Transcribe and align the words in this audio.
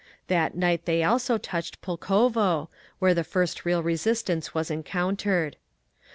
That 0.29 0.55
night 0.57 0.85
they 0.85 1.03
also 1.03 1.37
touched 1.37 1.79
Pulkovo, 1.83 2.69
where 2.97 3.13
the 3.13 3.23
first 3.23 3.65
real 3.65 3.83
resistance 3.83 4.51
was 4.51 4.71
encountered…. 4.71 5.57